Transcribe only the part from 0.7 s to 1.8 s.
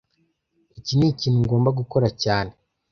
Iki nikintu ngomba